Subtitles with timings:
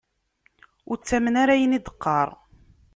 [0.89, 2.29] Ur ttamen ara ayen i d-teqqar.